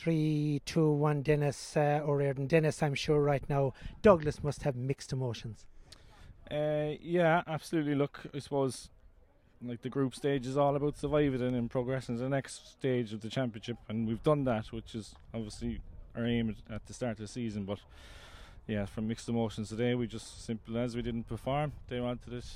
[0.00, 1.20] Three, two, one.
[1.20, 2.46] Denis uh, O'Riordan.
[2.46, 5.66] Denis, I'm sure right now Douglas must have mixed emotions.
[6.50, 7.94] Uh, yeah, absolutely.
[7.94, 8.88] Look, I suppose
[9.62, 13.20] like the group stage is all about surviving and progressing to the next stage of
[13.20, 15.82] the championship, and we've done that, which is obviously
[16.16, 17.64] our aim at the start of the season.
[17.64, 17.80] But
[18.66, 21.72] yeah, from mixed emotions today, we just simple as we didn't perform.
[21.88, 22.46] They wanted it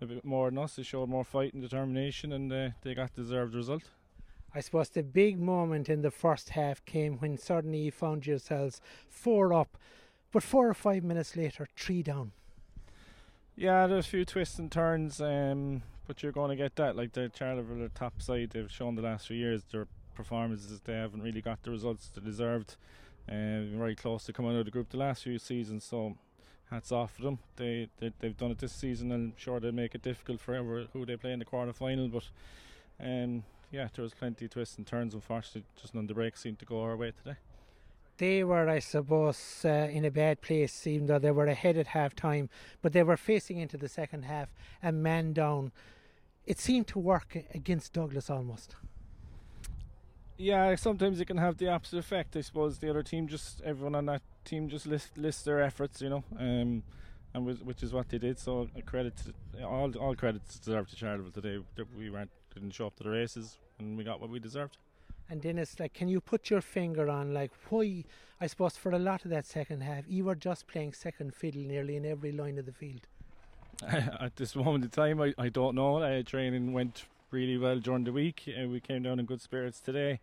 [0.00, 0.76] a bit more than us.
[0.76, 3.82] They showed more fight and determination, and uh, they got deserved result.
[4.54, 8.80] I suppose the big moment in the first half came when suddenly you found yourselves
[9.08, 9.76] four up,
[10.32, 12.32] but four or five minutes later, three down.
[13.56, 16.96] Yeah, there's a few twists and turns, um, but you're going to get that.
[16.96, 20.80] Like the Charleville top side, they've shown the last few years their performances.
[20.80, 22.76] They haven't really got the results they deserved.
[23.28, 26.16] Uh, very close to coming out of the group the last few seasons, so
[26.70, 27.38] hats off to them.
[27.56, 30.86] They, they they've done it this season, and I'm sure they'll make it difficult for
[30.92, 32.08] who they play in the quarter final.
[32.08, 32.24] But
[33.00, 35.14] um, yeah, there was plenty of twists and turns.
[35.14, 37.36] Unfortunately, just none of the breaks seemed to go our way today.
[38.16, 41.88] They were, I suppose, uh, in a bad place, even though they were ahead at
[41.88, 42.48] half time,
[42.82, 44.48] but they were facing into the second half
[44.82, 45.70] and man down.
[46.44, 48.74] It seemed to work against Douglas almost.
[50.36, 52.36] Yeah, sometimes it can have the opposite effect.
[52.36, 56.00] I suppose the other team just, everyone on that team just list, list their efforts,
[56.00, 56.82] you know, um,
[57.34, 58.38] and which is what they did.
[58.38, 61.58] So credit, to, all all credits deserved to Charleville today.
[61.96, 64.76] We weren't didn't show up to the races, and we got what we deserved.
[65.30, 68.04] And Denis, like, can you put your finger on like why?
[68.40, 71.62] I suppose for a lot of that second half, you were just playing second fiddle
[71.62, 73.06] nearly in every line of the field.
[73.88, 75.98] At this moment in time, I, I don't know.
[75.98, 78.44] Uh, training went really well during the week.
[78.48, 80.20] Uh, we came down in good spirits today.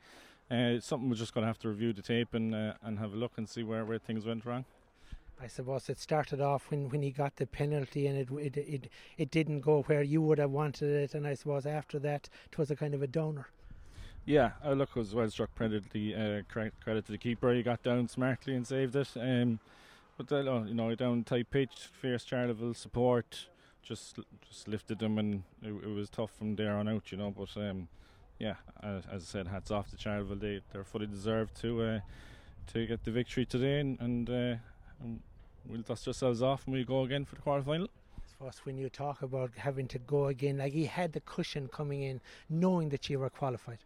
[0.49, 3.13] Uh, something we're just going to have to review the tape and uh, and have
[3.13, 4.65] a look and see where, where things went wrong.
[5.41, 8.89] I suppose it started off when, when he got the penalty and it, it it
[9.17, 12.57] it didn't go where you would have wanted it, and I suppose after that it
[12.57, 13.47] was a kind of a donor.
[14.25, 16.15] Yeah, I look, was well struck penalty.
[16.15, 19.09] Uh, credit to the keeper, he got down smartly and saved it.
[19.15, 19.59] Um,
[20.17, 23.47] but uh, you know, down tight pitch, fierce Charleville support,
[23.83, 27.11] just just lifted them, and it, it, was tough from there on out.
[27.11, 27.87] You know, but um,
[28.39, 30.39] yeah, as, as, I said, hats off to Charleville.
[30.39, 31.99] They they're fully deserved to uh,
[32.73, 34.55] to get the victory today, and, and, uh,
[35.01, 35.19] and
[35.67, 37.87] we'll dust ourselves off and we we'll go again for the quarter final
[38.37, 42.01] suppose when you talk about having to go again, like he had the cushion coming
[42.01, 43.79] in, knowing that you were qualified.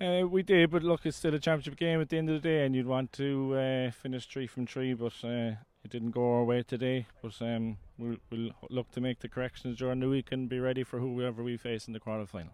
[0.00, 2.48] Uh, we did, but look, it's still a championship game at the end of the
[2.48, 5.52] day, and you'd want to uh, finish three from three, but uh,
[5.84, 7.06] it didn't go our way today.
[7.22, 10.82] But um, we'll, we'll, look to make the corrections during the week and be ready
[10.82, 12.52] for whoever we face in the quarter final.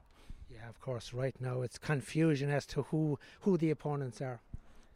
[0.53, 1.15] Yeah, of course.
[1.15, 4.41] Right now, it's confusion as to who who the opponents are.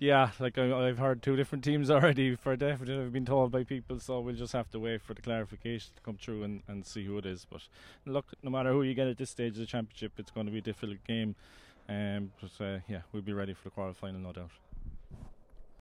[0.04, 3.02] Yeah, like I, have heard two different teams already for definite.
[3.02, 6.02] I've been told by people, so we'll just have to wait for the clarification to
[6.02, 7.46] come through and, and see who it is.
[7.50, 7.62] But
[8.04, 10.52] look, no matter who you get at this stage of the championship, it's going to
[10.52, 11.34] be a difficult game.
[11.88, 14.50] Um, but uh, yeah, we'll be ready for the quarter final, no doubt.